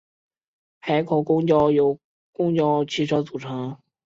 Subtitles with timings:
[0.79, 1.99] 海口公交由
[2.33, 3.77] 公共汽车组成。